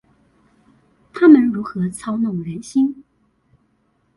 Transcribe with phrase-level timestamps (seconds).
[1.13, 3.03] 他們如何操弄人心？